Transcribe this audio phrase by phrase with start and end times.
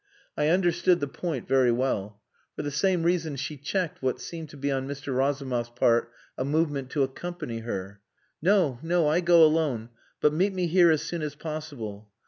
[0.35, 2.19] I understood the point very well.
[2.55, 5.15] For the same reason she checked what seemed to be on Mr.
[5.15, 8.01] Razumov's part a movement to accompany her.
[8.41, 8.79] "No!
[8.81, 9.07] No!
[9.07, 12.09] I go alone, but meet me here as soon as possible."